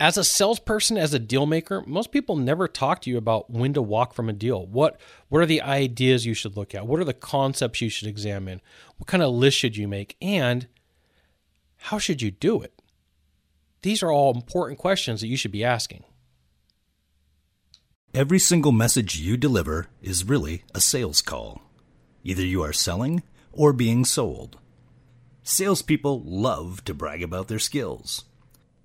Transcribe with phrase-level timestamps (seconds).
[0.00, 3.74] as a salesperson, as a deal maker, most people never talk to you about when
[3.74, 4.66] to walk from a deal.
[4.66, 6.86] What what are the ideas you should look at?
[6.86, 8.62] What are the concepts you should examine?
[8.96, 10.16] What kind of list should you make?
[10.22, 10.66] And
[11.76, 12.80] how should you do it?
[13.82, 16.04] These are all important questions that you should be asking.
[18.14, 21.62] Every single message you deliver is really a sales call.
[22.24, 23.22] Either you are selling
[23.52, 24.58] or being sold.
[25.42, 28.24] Salespeople love to brag about their skills.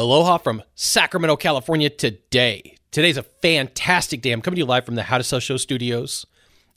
[0.00, 2.76] Aloha from Sacramento, California today.
[2.92, 4.30] Today's a fantastic day.
[4.30, 6.24] I'm coming to you live from the How to Sell Show studios.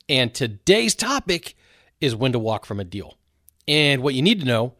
[0.09, 1.55] And today's topic
[1.99, 3.19] is when to walk from a deal.
[3.67, 4.73] And what you need to know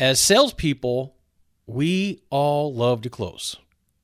[0.00, 1.14] as salespeople,
[1.66, 3.56] we all love to close.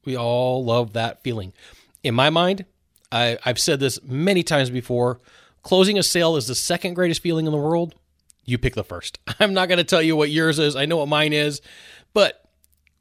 [0.05, 1.55] We all love that feeling.
[2.02, 2.67] In my mind,
[3.11, 5.19] I, I've said this many times before
[5.62, 7.95] closing a sale is the second greatest feeling in the world.
[8.45, 9.19] You pick the first.
[9.41, 10.77] I'm not going to tell you what yours is.
[10.77, 11.62] I know what mine is,
[12.12, 12.47] but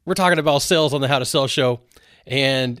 [0.08, 1.80] we're talking about sales on the How to Sell show.
[2.26, 2.80] And,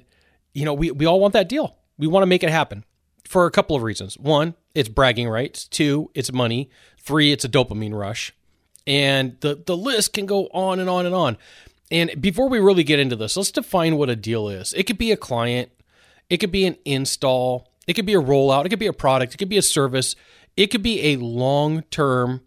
[0.54, 1.76] you know, we, we all want that deal.
[1.98, 2.84] We want to make it happen
[3.24, 4.16] for a couple of reasons.
[4.16, 5.68] One, it's bragging rights.
[5.68, 6.70] Two, it's money.
[6.98, 8.34] Three, it's a dopamine rush.
[8.86, 11.36] And the, the list can go on and on and on.
[11.90, 14.72] And before we really get into this, let's define what a deal is.
[14.72, 15.70] It could be a client,
[16.30, 19.34] it could be an install, it could be a rollout, it could be a product,
[19.34, 20.16] it could be a service,
[20.56, 22.42] it could be a long term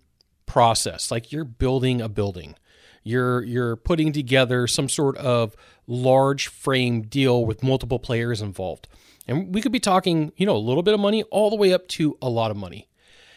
[0.47, 1.11] process.
[1.11, 2.55] Like you're building a building
[3.03, 5.55] you're you're putting together some sort of
[5.87, 8.87] large frame deal with multiple players involved.
[9.27, 11.73] And we could be talking, you know, a little bit of money all the way
[11.73, 12.87] up to a lot of money.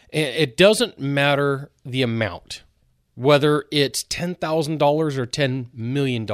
[0.09, 2.63] It doesn't matter the amount,
[3.15, 4.37] whether it's $10,000
[5.17, 6.27] or $10 million.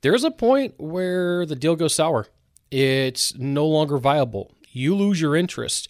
[0.00, 2.28] There's a point where the deal goes sour.
[2.70, 4.52] It's no longer viable.
[4.70, 5.88] You lose your interest.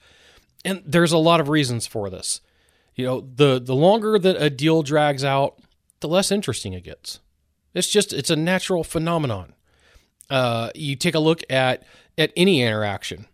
[0.64, 2.40] And there's a lot of reasons for this.
[2.96, 5.58] You know, the the longer that a deal drags out,
[6.00, 7.20] the less interesting it gets.
[7.74, 9.54] It's just it's a natural phenomenon.
[10.30, 11.84] Uh, you take a look at
[12.16, 13.26] at any interaction,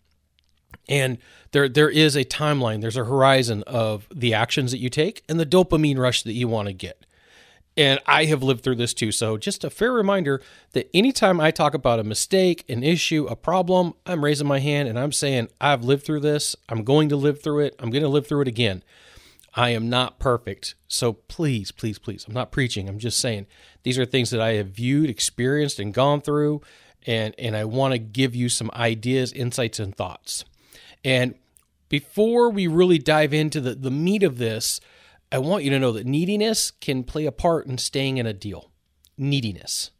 [0.88, 1.18] and
[1.52, 2.80] there there is a timeline.
[2.80, 6.48] There's a horizon of the actions that you take and the dopamine rush that you
[6.48, 7.06] want to get.
[7.76, 9.12] And I have lived through this too.
[9.12, 13.36] So just a fair reminder that anytime I talk about a mistake, an issue, a
[13.36, 16.54] problem, I'm raising my hand and I'm saying I've lived through this.
[16.68, 17.74] I'm going to live through it.
[17.78, 18.82] I'm going to live through it again.
[19.54, 20.74] I am not perfect.
[20.88, 22.88] So please, please, please, I'm not preaching.
[22.88, 23.46] I'm just saying
[23.82, 26.62] these are things that I have viewed, experienced, and gone through.
[27.06, 30.44] And, and I want to give you some ideas, insights, and thoughts.
[31.04, 31.34] And
[31.88, 34.80] before we really dive into the, the meat of this,
[35.30, 38.32] I want you to know that neediness can play a part in staying in a
[38.32, 38.70] deal.
[39.18, 39.90] Neediness.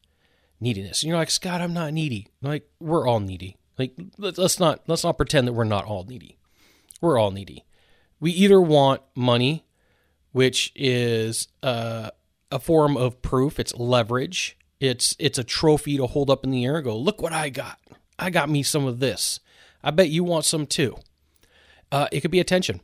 [0.61, 1.03] Neediness.
[1.03, 2.29] And you're like, Scott, I'm not needy.
[2.41, 3.57] Like, we're all needy.
[3.79, 6.39] Like, let's not let's not pretend that we're not all needy.
[7.01, 7.65] We're all needy
[8.22, 9.66] we either want money,
[10.31, 12.10] which is uh,
[12.53, 16.65] a form of proof, it's leverage, it's it's a trophy to hold up in the
[16.65, 17.81] air and go, look what I got.
[18.21, 19.41] I got me some of this.
[19.83, 20.97] I bet you want some too.
[21.91, 22.81] Uh, it could be attention.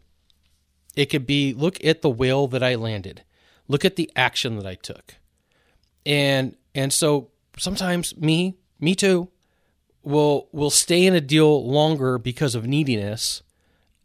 [0.97, 3.23] It could be look at the whale that I landed.
[3.69, 5.15] Look at the action that I took.
[6.05, 9.29] And and so sometimes me, me too,
[10.03, 13.45] will will stay in a deal longer because of neediness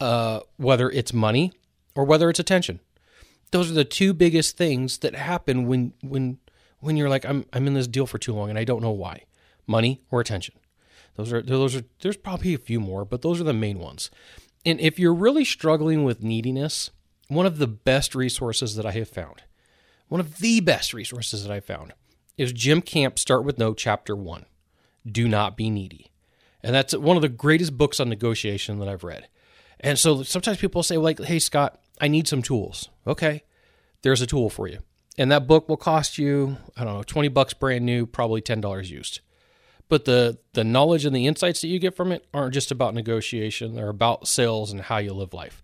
[0.04, 1.54] uh, whether it's money
[1.96, 2.82] or whether it's attention.
[3.52, 6.40] Those are the two biggest things that happen when when
[6.80, 8.92] when you're like I'm I'm in this deal for too long and I don't know
[8.92, 9.24] why.
[9.66, 10.56] Money or attention.
[11.16, 14.12] Those are those are there's probably a few more, but those are the main ones.
[14.66, 16.92] And if you're really struggling with neediness,
[17.30, 19.44] one of the best resources that I have found,
[20.10, 21.94] one of the best resources that I found
[22.38, 24.46] is Jim Camp Start with No chapter 1.
[25.10, 26.12] Do not be needy.
[26.62, 29.28] And that's one of the greatest books on negotiation that I've read.
[29.84, 32.90] And so sometimes people say, like, hey, Scott, I need some tools.
[33.06, 33.44] Okay,
[34.02, 34.80] there's a tool for you.
[35.18, 38.90] And that book will cost you, I don't know, 20 bucks brand new, probably $10
[38.90, 39.20] used.
[39.90, 42.96] But the, the knowledge and the insights that you get from it aren't just about
[42.96, 45.62] negotiation, they're about sales and how you live life.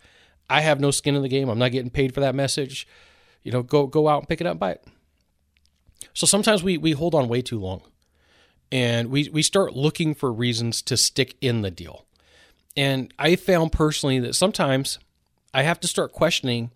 [0.50, 1.50] I have no skin in the game.
[1.50, 2.88] I'm not getting paid for that message.
[3.44, 4.86] You know, go go out and pick it up, buy it.
[6.14, 7.82] So sometimes we we hold on way too long.
[8.72, 12.06] And we we start looking for reasons to stick in the deal.
[12.80, 15.00] And I found personally that sometimes
[15.54, 16.72] I have to start questioning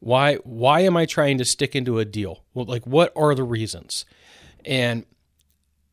[0.00, 2.44] why why am I trying to stick into a deal?
[2.52, 4.04] Well, like what are the reasons?
[4.66, 5.06] And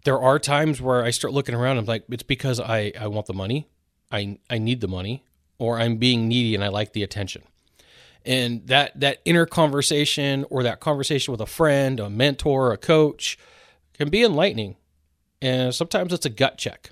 [0.03, 1.77] there are times where I start looking around.
[1.77, 3.69] I'm like, it's because I, I want the money.
[4.11, 5.23] I, I need the money
[5.59, 7.43] or I'm being needy and I like the attention.
[8.25, 13.39] And that, that inner conversation or that conversation with a friend, a mentor, a coach
[13.93, 14.75] can be enlightening.
[15.41, 16.89] And sometimes it's a gut check.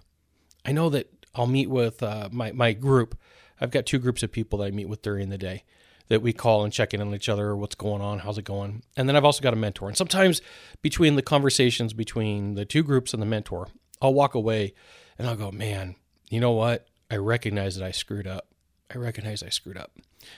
[0.64, 3.18] I know that I'll meet with uh, my, my group.
[3.60, 5.63] I've got two groups of people that I meet with during the day
[6.10, 7.56] that we call and check in on each other.
[7.56, 8.19] What's going on?
[8.19, 8.83] How's it going?
[8.98, 9.88] And then I've also got a mentor.
[9.88, 10.42] And sometimes
[10.81, 13.69] between the conversations between the two groups and the mentor,
[14.01, 14.74] I'll walk away
[15.18, 15.95] and I'll go, man,
[16.30, 16.88] you know what?
[17.10, 18.48] I recognize that I screwed up.
[18.94, 19.92] I recognize I screwed up.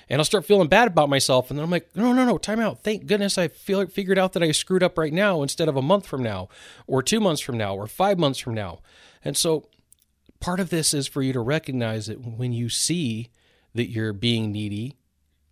[0.10, 1.50] And I'll start feeling bad about myself.
[1.50, 2.84] And then I'm like, no, no, no, time out.
[2.84, 5.82] Thank goodness I feel figured out that I screwed up right now instead of a
[5.82, 6.50] month from now,
[6.88, 8.80] or two months from now, or five months from now.
[9.26, 9.70] And so
[10.44, 13.30] part of this is for you to recognize that when you see
[13.74, 14.98] that you're being needy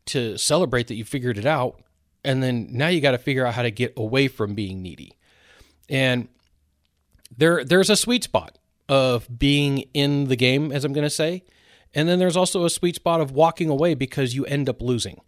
[0.06, 1.82] to celebrate that you figured it out.
[2.26, 5.14] And then now you got to figure out how to get away from being needy.
[5.88, 6.28] And
[7.36, 8.58] there there's a sweet spot
[8.90, 11.44] of being in the game, as I'm going to say.
[11.94, 15.22] And then there's also a sweet spot of walking away because you end up losing.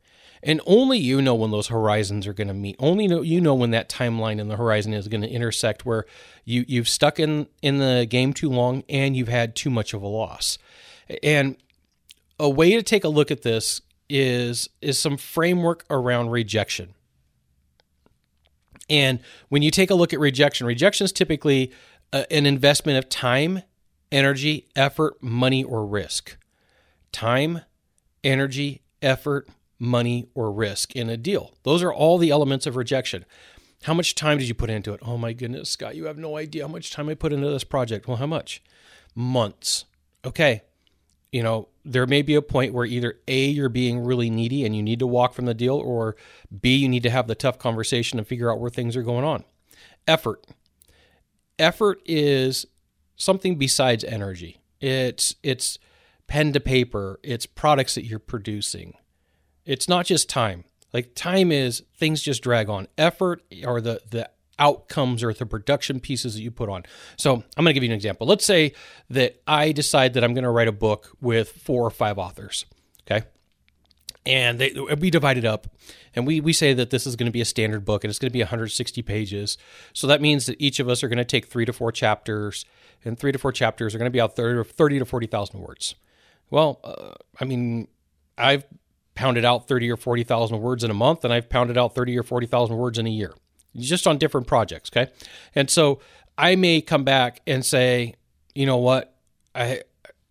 [0.45, 2.75] And only you know when those horizons are going to meet.
[2.77, 6.05] Only know, you know when that timeline in the horizon is going to intersect where
[6.43, 10.01] you, you've stuck in, in the game too long and you've had too much of
[10.01, 10.57] a loss.
[11.23, 11.55] And
[12.39, 16.93] a way to take a look at this is is some framework around rejection.
[18.89, 19.19] And
[19.49, 21.71] when you take a look at rejection, rejection is typically
[22.11, 23.61] a, an investment of time,
[24.11, 26.37] energy, effort, money, or risk.
[27.11, 27.61] Time,
[28.23, 29.47] energy, effort,
[29.83, 31.53] money, or risk in a deal.
[31.63, 33.25] Those are all the elements of rejection.
[33.83, 35.01] How much time did you put into it?
[35.03, 37.65] Oh my goodness, Scott, you have no idea how much time I put into this
[37.65, 38.07] project.
[38.07, 38.63] Well, how much?
[39.13, 39.83] Months.
[40.25, 40.61] Okay,
[41.33, 44.73] you know, there may be a point where either A, you're being really needy and
[44.73, 46.15] you need to walk from the deal, or
[46.61, 49.25] B, you need to have the tough conversation and figure out where things are going
[49.25, 49.43] on.
[50.07, 50.45] Effort.
[51.59, 52.65] Effort is
[53.17, 54.61] something besides energy.
[54.79, 55.77] It's it's
[56.27, 58.93] pen to paper, it's products that you're producing.
[59.65, 60.65] It's not just time.
[60.93, 62.87] Like time is things just drag on.
[62.97, 64.29] Effort are the the
[64.59, 66.83] outcomes or the production pieces that you put on.
[67.17, 68.27] So I'm going to give you an example.
[68.27, 68.73] Let's say
[69.09, 72.65] that I decide that I'm going to write a book with four or five authors.
[73.01, 73.25] Okay.
[74.25, 75.67] And they, we divide it up
[76.15, 78.19] and we, we say that this is going to be a standard book and it's
[78.19, 79.57] going to be 160 pages.
[79.91, 82.63] So that means that each of us are going to take three to four chapters
[83.03, 85.95] and three to four chapters are going to be out 30, 30 to 40,000 words.
[86.49, 87.89] Well, uh, I mean,
[88.37, 88.63] I've
[89.15, 92.23] pounded out 30 or 40,000 words in a month and I've pounded out 30 or
[92.23, 93.33] 40,000 words in a year
[93.75, 94.89] just on different projects.
[94.91, 95.11] Okay.
[95.55, 95.99] And so
[96.37, 98.15] I may come back and say,
[98.55, 99.15] you know what?
[99.55, 99.81] I,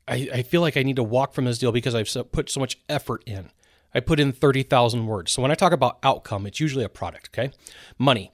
[0.07, 2.61] I, I feel like I need to walk from this deal because I've put so
[2.61, 3.51] much effort in.
[3.95, 5.33] I put in 30,000 words.
[5.33, 7.31] So when I talk about outcome, it's usually a product.
[7.33, 7.53] Okay.
[7.99, 8.33] Money.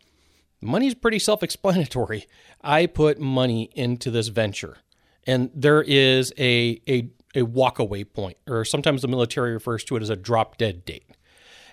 [0.60, 2.26] Money is pretty self explanatory.
[2.62, 4.78] I put money into this venture
[5.26, 10.02] and there is a, a, a walkaway point, or sometimes the military refers to it
[10.02, 11.04] as a drop dead date.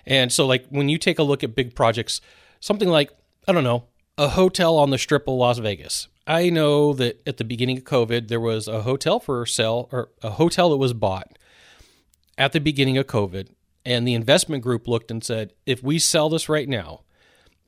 [0.04, 2.20] And so, like, when you take a look at big projects,
[2.60, 3.10] something like
[3.48, 3.84] I don't know,
[4.18, 6.08] a hotel on the strip of Las Vegas.
[6.26, 10.10] I know that at the beginning of COVID, there was a hotel for sale or
[10.22, 11.38] a hotel that was bought
[12.36, 13.50] at the beginning of COVID.
[13.84, 17.02] And the investment group looked and said, if we sell this right now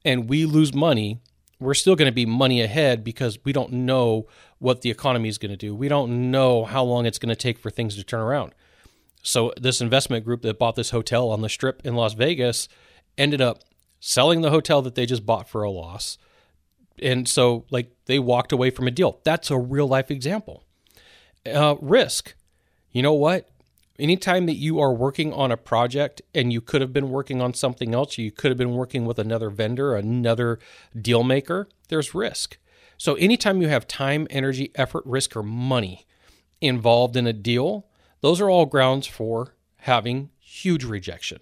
[0.05, 1.20] and we lose money,
[1.60, 4.26] we're still going to be money ahead because we don't know
[4.58, 5.75] what the economy is going to do.
[5.75, 8.54] We don't know how long it's going to take for things to turn around.
[9.23, 12.68] So, this investment group that bought this hotel on the strip in Las Vegas
[13.16, 13.64] ended up
[14.00, 16.18] selling the hotel that they just bought for a loss.
[17.02, 19.21] And so, like, they walked away from a deal.
[19.25, 20.64] That's a real life example.
[21.44, 22.35] Uh, risk.
[22.92, 23.49] You know what?
[23.99, 27.52] Anytime that you are working on a project and you could have been working on
[27.52, 30.61] something else, you could have been working with another vendor, another
[31.00, 32.59] deal maker, there's risk.
[32.97, 36.07] So, anytime you have time, energy, effort, risk, or money
[36.61, 37.87] involved in a deal,
[38.21, 41.40] those are all grounds for having huge rejection.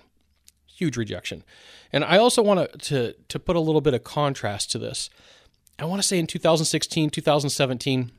[0.66, 1.44] Huge rejection.
[1.92, 5.08] And I also want to, to put a little bit of contrast to this.
[5.78, 8.12] I want to say in 2016, 2017,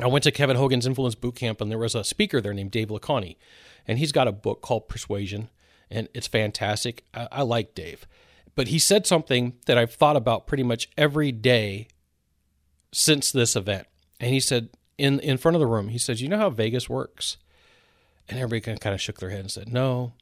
[0.00, 2.88] I went to Kevin Hogan's Influence Bootcamp, and there was a speaker there named Dave
[2.88, 3.36] Lakhani,
[3.86, 5.50] and he's got a book called Persuasion,
[5.90, 7.04] and it's fantastic.
[7.12, 8.06] I, I like Dave,
[8.54, 11.88] but he said something that I've thought about pretty much every day
[12.92, 13.86] since this event,
[14.18, 16.88] and he said in in front of the room, he says, "You know how Vegas
[16.88, 17.36] works,"
[18.28, 20.12] and everybody kind of shook their head and said, "No."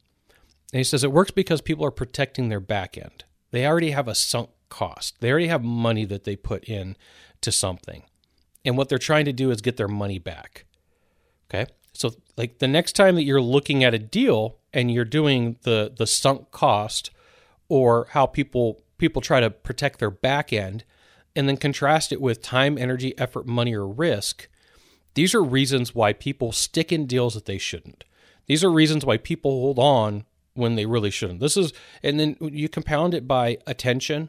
[0.72, 3.24] And he says it works because people are protecting their back end.
[3.50, 5.20] They already have a sunk cost.
[5.20, 6.96] They already have money that they put in
[7.40, 8.04] to something.
[8.64, 10.66] And what they're trying to do is get their money back.
[11.48, 11.66] Okay?
[11.92, 15.92] So like the next time that you're looking at a deal and you're doing the
[15.96, 17.10] the sunk cost
[17.68, 20.84] or how people people try to protect their back end,
[21.34, 24.48] and then contrast it with time, energy, effort, money, or risk,
[25.14, 28.04] these are reasons why people stick in deals that they shouldn't.
[28.46, 30.24] These are reasons why people hold on
[30.54, 31.40] when they really shouldn't.
[31.40, 34.28] This is, and then you compound it by attention.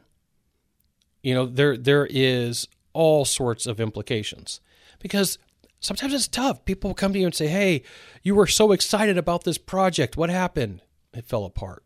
[1.21, 4.59] You know, there there is all sorts of implications
[4.99, 5.37] because
[5.79, 6.65] sometimes it's tough.
[6.65, 7.83] People come to you and say, "Hey,
[8.23, 10.17] you were so excited about this project.
[10.17, 10.81] What happened?"
[11.13, 11.85] It fell apart.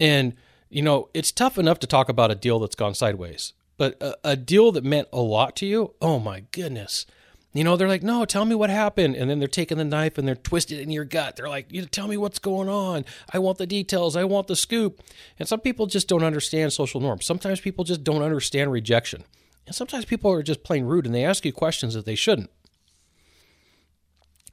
[0.00, 0.34] And
[0.72, 4.16] you know, it's tough enough to talk about a deal that's gone sideways, but a,
[4.24, 7.04] a deal that meant a lot to you, oh my goodness.
[7.52, 9.14] You know, they're like, no, tell me what happened.
[9.14, 11.36] And then they're taking the knife and they're twisted in your gut.
[11.36, 13.04] They're like, you tell me what's going on.
[13.30, 14.16] I want the details.
[14.16, 15.02] I want the scoop.
[15.38, 17.26] And some people just don't understand social norms.
[17.26, 19.24] Sometimes people just don't understand rejection.
[19.66, 22.50] And sometimes people are just plain rude and they ask you questions that they shouldn't.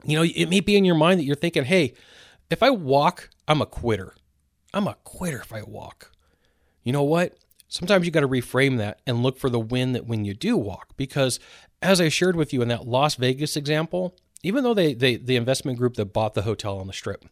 [0.04, 1.94] You know, it may be in your mind that you're thinking, hey,
[2.50, 4.14] if I walk, I'm a quitter.
[4.72, 6.12] I'm a quitter if I walk.
[6.82, 7.36] You know what?
[7.68, 10.56] Sometimes you got to reframe that and look for the win that when you do
[10.56, 10.96] walk.
[10.96, 11.38] Because
[11.82, 15.36] as I shared with you in that Las Vegas example, even though they, they the
[15.36, 17.24] investment group that bought the hotel on the strip,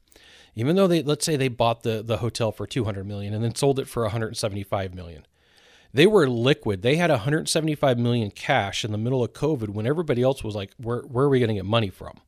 [0.55, 3.55] even though they let's say they bought the, the hotel for 200 million and then
[3.55, 5.27] sold it for 175 million,
[5.93, 6.83] they were liquid.
[6.83, 10.73] They had 175 million cash in the middle of COVID when everybody else was like,
[10.77, 12.21] where, where are we going to get money from?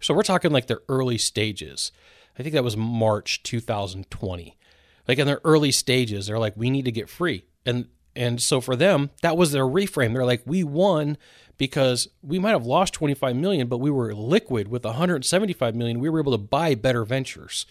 [0.00, 1.92] So we're talking like their early stages.
[2.38, 4.56] I think that was March 2020.
[5.08, 7.44] Like in their early stages, they're like, we need to get free.
[7.66, 10.12] And and so for them, that was their reframe.
[10.12, 11.16] They're like, we won
[11.58, 16.00] because we might have lost 25 million, but we were liquid with 175 million.
[16.00, 17.66] We were able to buy better ventures.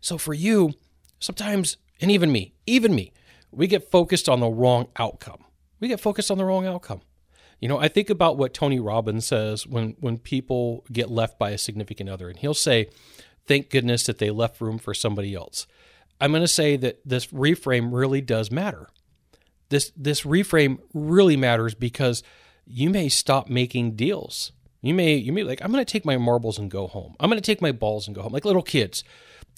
[0.00, 0.74] So for you,
[1.18, 3.12] sometimes, and even me, even me,
[3.52, 5.44] we get focused on the wrong outcome.
[5.80, 7.00] We get focused on the wrong outcome.
[7.60, 11.50] You know, I think about what Tony Robbins says when when people get left by
[11.50, 12.88] a significant other, and he'll say,
[13.46, 15.66] "Thank goodness that they left room for somebody else."
[16.20, 18.88] I'm going to say that this reframe really does matter.
[19.68, 22.22] This this reframe really matters because
[22.66, 24.52] you may stop making deals.
[24.82, 27.14] You may you may like I'm going to take my marbles and go home.
[27.20, 28.32] I'm going to take my balls and go home.
[28.32, 29.04] Like little kids.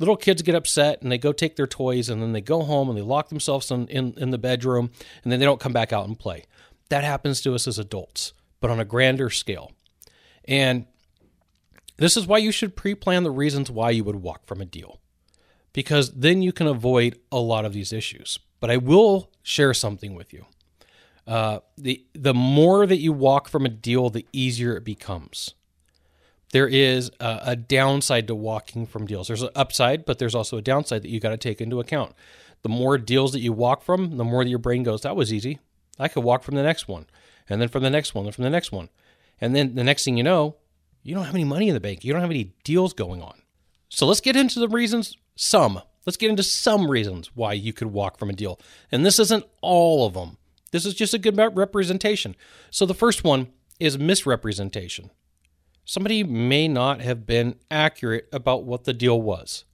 [0.03, 2.89] Little kids get upset and they go take their toys and then they go home
[2.89, 4.91] and they lock themselves in, in, in the bedroom
[5.23, 6.43] and then they don't come back out and play.
[6.89, 9.71] That happens to us as adults, but on a grander scale.
[10.45, 10.87] And
[11.99, 14.65] this is why you should pre plan the reasons why you would walk from a
[14.65, 14.99] deal,
[15.73, 18.41] because then you can avoid a lot of these issues.
[18.59, 20.47] But I will share something with you.
[21.29, 25.55] Uh, the the more that you walk from a deal, the easier it becomes.
[26.53, 29.27] There is a, a downside to walking from deals.
[29.27, 32.15] There's an upside, but there's also a downside that you got to take into account.
[32.63, 35.33] The more deals that you walk from, the more that your brain goes, "That was
[35.33, 35.59] easy.
[35.99, 37.07] I could walk from the next one,
[37.49, 38.89] and then from the next one, and from the next one.
[39.41, 40.57] And then the next thing you know,
[41.03, 42.05] you don't have any money in the bank.
[42.05, 43.43] You don't have any deals going on.
[43.89, 45.83] So let's get into the reasons, some.
[46.07, 48.59] Let's get into some reasons why you could walk from a deal.
[48.91, 50.39] And this isn't all of them.
[50.71, 52.35] This is just a good representation.
[52.71, 55.11] So the first one is misrepresentation.
[55.85, 59.65] Somebody may not have been accurate about what the deal was.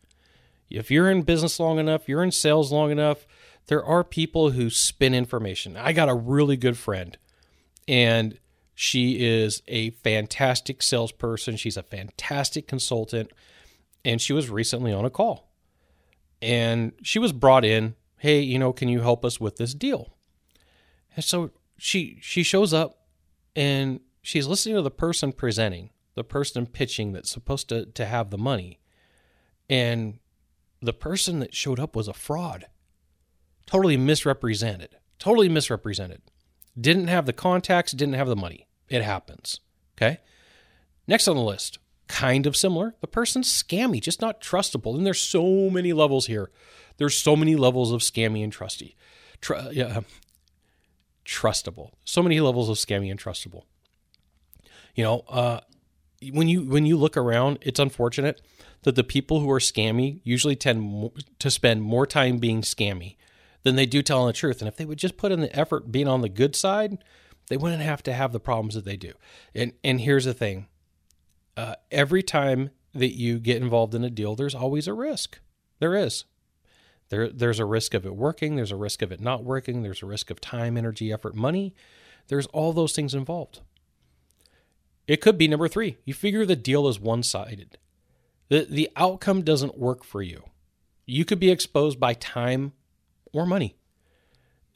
[0.71, 3.27] If you're in business long enough, you're in sales long enough,
[3.67, 5.77] there are people who spin information.
[5.77, 7.17] I got a really good friend,
[7.87, 8.39] and
[8.75, 11.57] she is a fantastic salesperson.
[11.57, 13.31] She's a fantastic consultant,
[14.05, 15.51] and she was recently on a call.
[16.41, 20.17] And she was brought in, hey, you know, can you help us with this deal?
[21.17, 23.07] And so she she shows up
[23.57, 28.31] and she's listening to the person presenting, the person pitching that's supposed to to have
[28.31, 28.81] the money.
[29.71, 30.19] And
[30.83, 32.67] the person that showed up was a fraud
[33.67, 34.97] totally misrepresented.
[35.19, 36.23] Totally misrepresented.
[36.81, 38.67] Didn't have the contacts, didn't have the money.
[38.89, 39.61] It happens.
[39.97, 40.19] Okay.
[41.07, 42.95] Next on the list, kind of similar.
[43.01, 44.97] The person's scammy, just not trustable.
[44.97, 46.51] And there's so many levels here.
[46.97, 48.97] There's so many levels of scammy and trusty.
[49.41, 50.01] Tr- yeah,
[51.25, 51.93] trustable.
[52.05, 53.65] So many levels of scammy and trustable.
[54.95, 55.61] You know, uh,
[56.33, 58.41] when you when you look around, it's unfortunate
[58.83, 63.17] that the people who are scammy usually tend to spend more time being scammy
[63.63, 64.61] than they do telling the truth.
[64.61, 66.99] And if they would just put in the effort being on the good side,
[67.49, 69.13] they wouldn't have to have the problems that they do.
[69.55, 70.67] And and here's the thing:
[71.57, 75.39] uh, every time that you get involved in a deal, there's always a risk.
[75.79, 76.25] There is.
[77.11, 78.57] There, there's a risk of it working.
[78.57, 79.83] There's a risk of it not working.
[79.83, 81.75] There's a risk of time, energy, effort, money.
[82.29, 83.61] There's all those things involved.
[85.09, 85.97] It could be number three.
[86.05, 87.79] You figure the deal is one sided.
[88.51, 90.45] The, the outcome doesn't work for you.
[91.07, 92.75] You could be exposed by time
[93.33, 93.75] or money.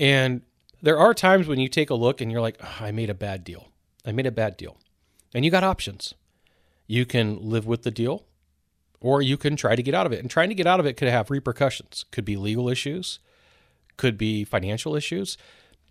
[0.01, 0.41] And
[0.81, 3.15] there are times when you take a look and you're like, oh, I made a
[3.15, 3.69] bad deal.
[4.07, 4.79] I made a bad deal.
[5.35, 6.15] And you got options.
[6.87, 8.25] You can live with the deal
[9.01, 10.21] or you can try to get out of it.
[10.21, 12.07] And trying to get out of it could have repercussions.
[12.11, 13.19] Could be legal issues,
[13.99, 15.37] could be financial issues.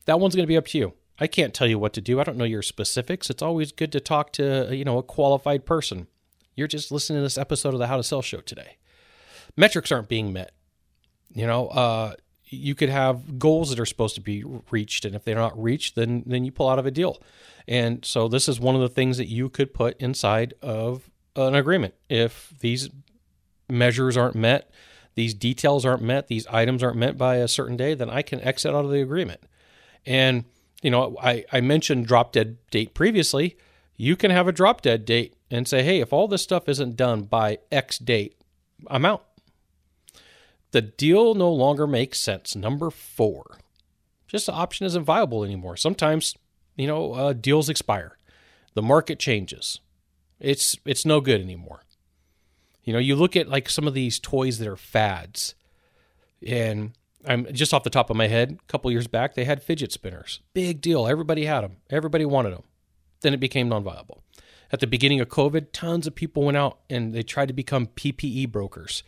[0.06, 0.94] That one's going to be up to you.
[1.22, 2.20] I can't tell you what to do.
[2.20, 3.30] I don't know your specifics.
[3.30, 6.08] It's always good to talk to, you know, a qualified person.
[6.56, 8.78] You're just listening to this episode of the How to Sell show today.
[9.56, 10.54] Metrics aren't being met.
[11.32, 15.24] You know, uh, you could have goals that are supposed to be reached, and if
[15.24, 17.22] they're not reached, then then you pull out of a deal.
[17.68, 21.54] And so this is one of the things that you could put inside of an
[21.54, 21.94] agreement.
[22.10, 22.90] If these
[23.70, 24.72] measures aren't met,
[25.14, 28.42] these details aren't met, these items aren't met by a certain day, then I can
[28.42, 29.42] exit out of the agreement.
[30.04, 30.46] And
[30.82, 33.58] you know, I, I mentioned drop dead date previously.
[33.96, 36.96] You can have a drop dead date and say, hey, if all this stuff isn't
[36.96, 38.36] done by X date,
[38.88, 39.26] I'm out.
[40.72, 42.56] The deal no longer makes sense.
[42.56, 43.58] Number four,
[44.28, 45.76] just the option isn't viable anymore.
[45.78, 46.36] Sometimes,
[46.76, 48.18] you know, uh, deals expire,
[48.74, 49.80] the market changes.
[50.40, 51.84] It's it's no good anymore.
[52.84, 55.54] You know, you look at like some of these toys that are fads,
[56.46, 56.94] and
[57.26, 58.58] I'm just off the top of my head.
[58.62, 60.40] A couple years back, they had fidget spinners.
[60.54, 61.08] Big deal.
[61.08, 61.78] Everybody had them.
[61.90, 62.64] Everybody wanted them.
[63.22, 64.24] Then it became non-viable.
[64.72, 67.88] At the beginning of COVID, tons of people went out and they tried to become
[67.88, 69.04] PPE brokers,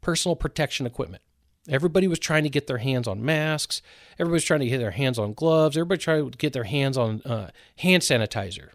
[0.00, 1.22] personal protection equipment.
[1.68, 3.80] Everybody was trying to get their hands on masks.
[4.18, 5.76] Everybody was trying to get their hands on gloves.
[5.76, 8.70] Everybody tried to get their hands on uh, hand sanitizer.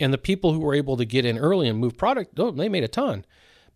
[0.00, 2.68] And the people who were able to get in early and move product, oh, they
[2.68, 3.26] made a ton.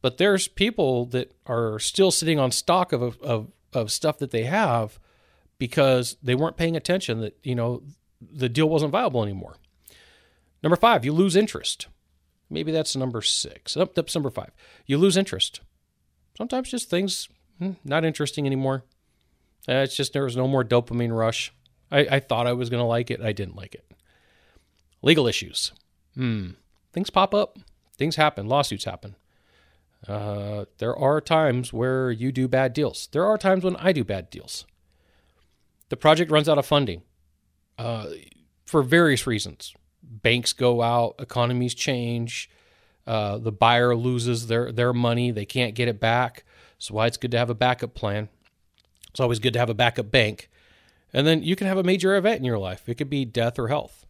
[0.00, 4.45] But there's people that are still sitting on stock of, of of stuff that they
[4.45, 4.99] have
[5.59, 7.83] because they weren't paying attention that, you know,
[8.21, 9.56] the deal wasn't viable anymore.
[10.62, 11.87] Number five, you lose interest.
[12.50, 13.76] Maybe that's number six.
[13.76, 14.50] Oh, that's number five.
[14.87, 15.61] You lose interest.
[16.37, 17.28] Sometimes just things
[17.59, 18.85] hmm, not interesting anymore.
[19.68, 21.52] Uh, it's just there was no more dopamine rush.
[21.90, 23.21] I, I thought I was going to like it.
[23.21, 23.85] I didn't like it.
[25.02, 25.73] Legal issues.
[26.14, 26.50] Hmm.
[26.92, 27.59] Things pop up.
[27.97, 28.49] Things happen.
[28.49, 29.16] Lawsuits happen.
[30.08, 33.08] Uh, there are times where you do bad deals.
[33.12, 34.66] There are times when I do bad deals.
[35.88, 37.02] The project runs out of funding
[37.78, 38.06] uh,
[38.64, 39.75] for various reasons.
[40.02, 42.48] Banks go out, economies change,
[43.06, 46.44] uh, the buyer loses their, their money, they can't get it back.
[46.78, 48.28] So, why it's good to have a backup plan.
[49.11, 50.50] It's always good to have a backup bank.
[51.12, 52.88] And then you can have a major event in your life.
[52.88, 54.06] It could be death or health.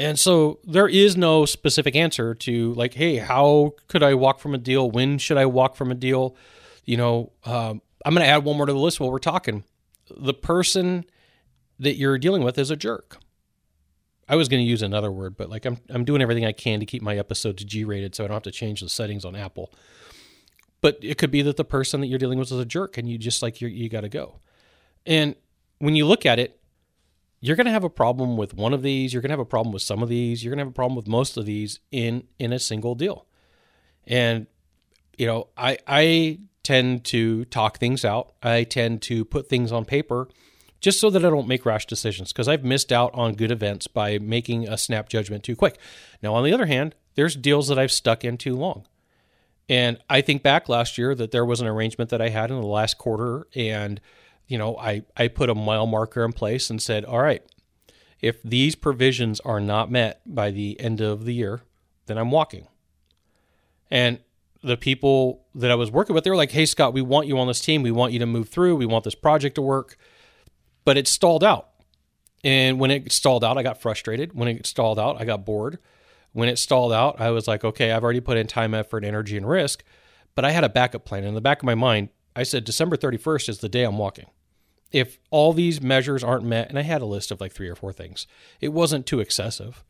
[0.00, 4.54] And so there is no specific answer to like, hey, how could I walk from
[4.54, 4.90] a deal?
[4.90, 6.36] When should I walk from a deal?
[6.86, 9.62] You know, um, I'm going to add one more to the list while we're talking.
[10.10, 11.04] The person
[11.78, 13.18] that you're dealing with is a jerk.
[14.26, 16.80] I was going to use another word, but like I'm I'm doing everything I can
[16.80, 19.36] to keep my episodes G rated so I don't have to change the settings on
[19.36, 19.70] Apple.
[20.80, 23.06] But it could be that the person that you're dealing with is a jerk and
[23.06, 24.36] you just like you you got to go.
[25.04, 25.34] And
[25.78, 26.59] when you look at it,
[27.40, 29.44] you're going to have a problem with one of these you're going to have a
[29.44, 31.80] problem with some of these you're going to have a problem with most of these
[31.90, 33.26] in in a single deal.
[34.06, 34.46] And
[35.16, 38.34] you know i i tend to talk things out.
[38.42, 40.28] I tend to put things on paper
[40.80, 43.86] just so that i don't make rash decisions because i've missed out on good events
[43.86, 45.78] by making a snap judgment too quick.
[46.22, 48.86] Now on the other hand there's deals that i've stuck in too long.
[49.68, 52.60] And i think back last year that there was an arrangement that i had in
[52.60, 54.00] the last quarter and
[54.50, 57.42] you know, I, I put a mile marker in place and said, all right,
[58.20, 61.62] if these provisions are not met by the end of the year,
[62.06, 62.66] then I'm walking.
[63.92, 64.18] And
[64.60, 67.38] the people that I was working with, they were like, hey, Scott, we want you
[67.38, 67.84] on this team.
[67.84, 68.74] We want you to move through.
[68.74, 69.96] We want this project to work.
[70.84, 71.68] But it stalled out.
[72.42, 74.34] And when it stalled out, I got frustrated.
[74.34, 75.78] When it stalled out, I got bored.
[76.32, 79.36] When it stalled out, I was like, okay, I've already put in time, effort, energy,
[79.36, 79.84] and risk.
[80.34, 81.22] But I had a backup plan.
[81.22, 84.26] In the back of my mind, I said, December 31st is the day I'm walking
[84.92, 87.74] if all these measures aren't met, and I had a list of like three or
[87.74, 88.26] four things,
[88.60, 89.84] it wasn't too excessive,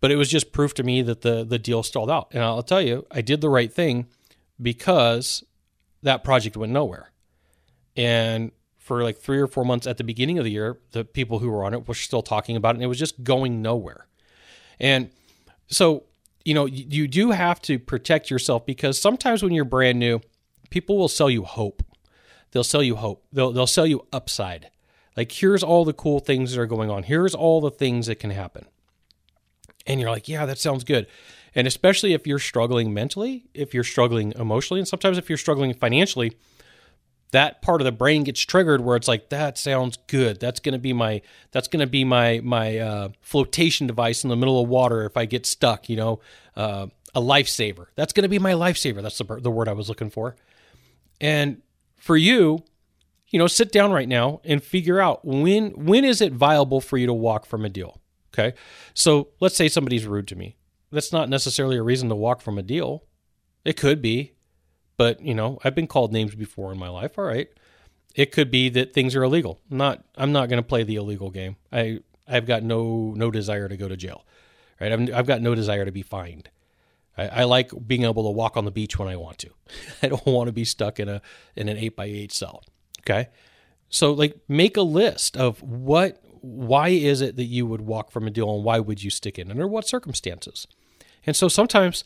[0.00, 2.28] but it was just proof to me that the the deal stalled out.
[2.32, 4.06] And I'll tell you, I did the right thing
[4.60, 5.44] because
[6.02, 7.10] that project went nowhere.
[7.96, 11.38] And for like three or four months at the beginning of the year, the people
[11.38, 14.06] who were on it were still talking about it, and it was just going nowhere.
[14.78, 15.10] And
[15.68, 16.04] so,
[16.44, 20.20] you know, you do have to protect yourself because sometimes when you're brand new,
[20.70, 21.82] people will sell you hope
[22.52, 23.24] they'll sell you hope.
[23.32, 24.70] They'll they'll sell you upside.
[25.16, 27.04] Like here's all the cool things that are going on.
[27.04, 28.66] Here's all the things that can happen.
[29.86, 31.06] And you're like, yeah, that sounds good.
[31.54, 35.72] And especially if you're struggling mentally, if you're struggling emotionally, and sometimes if you're struggling
[35.72, 36.36] financially,
[37.32, 40.38] that part of the brain gets triggered where it's like that sounds good.
[40.38, 44.30] That's going to be my that's going to be my my uh, flotation device in
[44.30, 45.88] the middle of water if I get stuck.
[45.88, 46.20] You know,
[46.56, 47.86] uh, a lifesaver.
[47.94, 49.02] That's going to be my lifesaver.
[49.02, 50.36] That's the the word I was looking for.
[51.20, 51.62] And
[51.96, 52.64] for you,
[53.28, 56.96] you know, sit down right now and figure out when when is it viable for
[56.96, 58.00] you to walk from a deal.
[58.32, 58.56] Okay.
[58.94, 60.56] So let's say somebody's rude to me.
[60.92, 63.04] That's not necessarily a reason to walk from a deal.
[63.64, 64.34] It could be,
[64.96, 67.18] but you know, I've been called names before in my life.
[67.18, 67.48] All right.
[68.14, 69.60] It could be that things are illegal.
[69.70, 71.56] I'm not I'm not going to play the illegal game.
[71.72, 74.24] I I've got no no desire to go to jail,
[74.80, 74.92] right?
[74.92, 76.50] I've, I've got no desire to be fined.
[77.16, 79.50] I, I like being able to walk on the beach when I want to.
[80.02, 81.22] I don't want to be stuck in a
[81.54, 82.62] in an eight by eight cell.
[83.00, 83.28] Okay,
[83.88, 88.26] so like make a list of what why is it that you would walk from
[88.26, 90.66] a deal and why would you stick in under what circumstances?
[91.26, 92.04] And so sometimes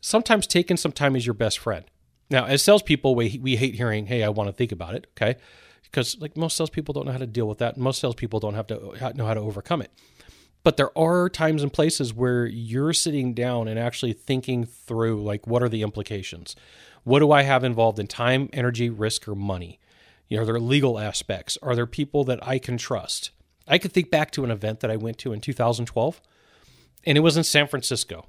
[0.00, 1.84] sometimes taking some time is your best friend.
[2.30, 5.38] Now, as salespeople, we, we hate hearing, hey, I want to think about it, okay?
[5.82, 7.76] Because like most salespeople don't know how to deal with that.
[7.76, 8.74] Most salespeople don't have to
[9.14, 9.90] know how to overcome it.
[10.64, 15.46] But there are times and places where you're sitting down and actually thinking through, like,
[15.46, 16.56] what are the implications?
[17.04, 19.78] What do I have involved in time, energy, risk, or money?
[20.26, 21.58] You know, are there legal aspects?
[21.62, 23.30] Are there people that I can trust?
[23.68, 26.20] I could think back to an event that I went to in 2012,
[27.04, 28.26] and it was in San Francisco.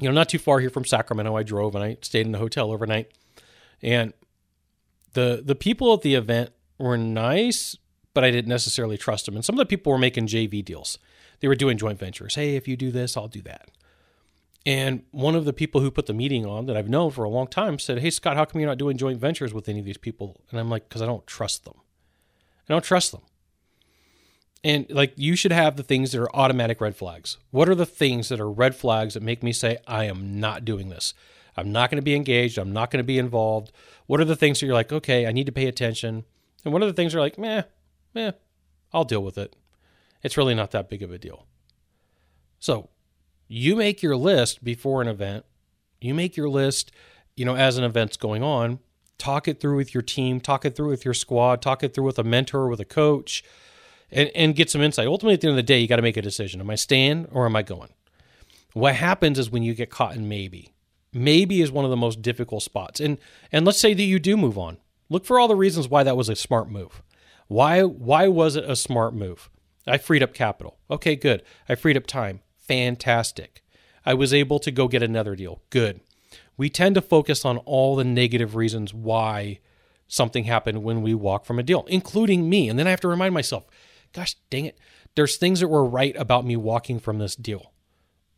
[0.00, 1.36] You know, not too far here from Sacramento.
[1.36, 3.12] I drove and I stayed in a hotel overnight,
[3.82, 4.12] and
[5.12, 7.76] the the people at the event were nice,
[8.14, 9.36] but I didn't necessarily trust them.
[9.36, 10.98] And some of the people were making JV deals.
[11.40, 12.34] They were doing joint ventures.
[12.34, 13.70] Hey, if you do this, I'll do that.
[14.66, 17.30] And one of the people who put the meeting on that I've known for a
[17.30, 19.86] long time said, Hey, Scott, how come you're not doing joint ventures with any of
[19.86, 20.40] these people?
[20.50, 21.76] And I'm like, Because I don't trust them.
[22.68, 23.22] I don't trust them.
[24.62, 27.38] And like you should have the things that are automatic red flags.
[27.50, 30.64] What are the things that are red flags that make me say, I am not
[30.64, 31.14] doing this?
[31.56, 32.58] I'm not going to be engaged.
[32.58, 33.72] I'm not going to be involved.
[34.06, 36.24] What are the things that you're like, okay, I need to pay attention?
[36.64, 37.62] And what are the things that are like, meh,
[38.14, 38.32] meh,
[38.92, 39.56] I'll deal with it.
[40.22, 41.46] It's really not that big of a deal.
[42.58, 42.90] So
[43.48, 45.44] you make your list before an event.
[46.00, 46.92] You make your list,
[47.36, 48.78] you know, as an event's going on.
[49.18, 52.04] Talk it through with your team, talk it through with your squad, talk it through
[52.04, 53.44] with a mentor, with a coach,
[54.10, 55.06] and, and get some insight.
[55.06, 56.60] Ultimately, at the end of the day, you got to make a decision.
[56.60, 57.90] Am I staying or am I going?
[58.72, 60.72] What happens is when you get caught in maybe.
[61.12, 63.00] Maybe is one of the most difficult spots.
[63.00, 63.18] And
[63.50, 64.78] and let's say that you do move on.
[65.08, 67.02] Look for all the reasons why that was a smart move.
[67.48, 69.50] Why why was it a smart move?
[69.90, 70.78] I freed up capital.
[70.90, 71.42] Okay, good.
[71.68, 72.40] I freed up time.
[72.58, 73.62] Fantastic.
[74.06, 75.62] I was able to go get another deal.
[75.70, 76.00] Good.
[76.56, 79.60] We tend to focus on all the negative reasons why
[80.08, 82.68] something happened when we walk from a deal, including me.
[82.68, 83.64] And then I have to remind myself,
[84.12, 84.78] gosh dang it,
[85.14, 87.72] there's things that were right about me walking from this deal.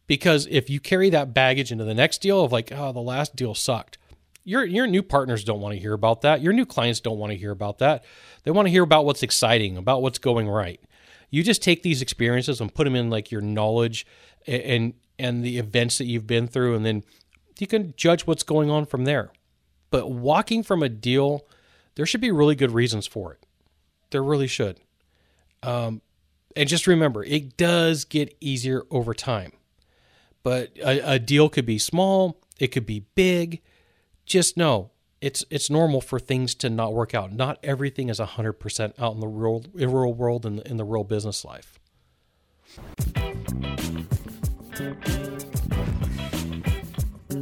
[0.07, 3.37] Because if you carry that baggage into the next deal of like, oh, the last
[3.37, 3.99] deal sucked,
[4.45, 6.43] your your new partners don't want to hear about that.
[6.43, 8.05] Your new clients don't want to hear about that.
[8.43, 10.81] They want to hear about what's exciting, about what's going right.
[11.33, 14.07] You just take these experiences and put them in like your knowledge
[14.47, 17.03] and and the events that you've been through, and then
[17.59, 19.33] you can judge what's going on from there.
[19.90, 21.47] But walking from a deal,
[21.95, 23.47] there should be really good reasons for it.
[24.11, 24.79] There really should.
[25.62, 26.03] Um,
[26.55, 29.53] and just remember, it does get easier over time.
[30.42, 33.62] But a, a deal could be small, it could be big.
[34.27, 34.90] Just know
[35.23, 37.33] it's it's normal for things to not work out.
[37.33, 41.05] Not everything is 100% out in the real, real world and in, in the real
[41.05, 41.79] business life.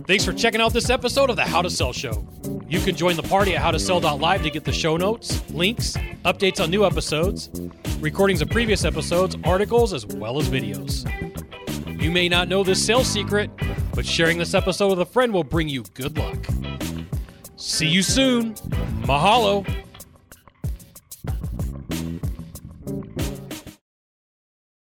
[0.07, 2.27] Thanks for checking out this episode of the How to Sell Show.
[2.69, 6.71] You can join the party at howtosell.live to get the show notes, links, updates on
[6.71, 7.49] new episodes,
[8.01, 11.09] recordings of previous episodes, articles, as well as videos.
[12.01, 13.51] You may not know this sales secret,
[13.95, 16.39] but sharing this episode with a friend will bring you good luck.
[17.61, 18.55] See you soon.
[19.05, 19.67] Mahalo.